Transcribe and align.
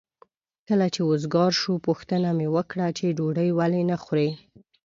کله 0.67 0.87
چې 0.95 1.01
وزګار 1.09 1.51
شو 1.61 1.73
پوښتنه 1.87 2.29
مې 2.37 2.47
وکړه 2.55 2.87
چې 2.97 3.15
ډوډۍ 3.17 3.49
ولې 3.59 3.81
نه 3.91 3.97
خورې؟ 4.03 4.29